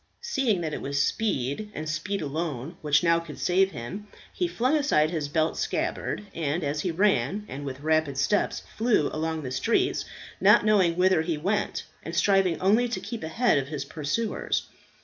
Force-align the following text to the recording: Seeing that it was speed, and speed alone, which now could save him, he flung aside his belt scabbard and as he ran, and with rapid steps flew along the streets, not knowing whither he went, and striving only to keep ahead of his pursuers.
Seeing 0.23 0.61
that 0.61 0.73
it 0.73 0.81
was 0.81 0.99
speed, 0.99 1.69
and 1.75 1.87
speed 1.87 2.23
alone, 2.23 2.75
which 2.81 3.03
now 3.03 3.19
could 3.19 3.37
save 3.37 3.69
him, 3.69 4.07
he 4.33 4.47
flung 4.47 4.75
aside 4.75 5.11
his 5.11 5.27
belt 5.27 5.57
scabbard 5.59 6.23
and 6.33 6.63
as 6.63 6.81
he 6.81 6.89
ran, 6.89 7.45
and 7.47 7.63
with 7.65 7.81
rapid 7.81 8.17
steps 8.17 8.61
flew 8.77 9.11
along 9.13 9.43
the 9.43 9.51
streets, 9.51 10.05
not 10.39 10.65
knowing 10.65 10.95
whither 10.97 11.21
he 11.21 11.37
went, 11.37 11.83
and 12.01 12.15
striving 12.15 12.59
only 12.59 12.87
to 12.89 12.99
keep 12.99 13.21
ahead 13.23 13.59
of 13.59 13.67
his 13.67 13.85
pursuers. 13.85 14.65